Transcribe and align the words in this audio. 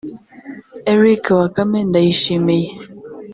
Eric 0.93 1.23
Bakame 1.39 1.79
Ndayishimiye 1.89 2.71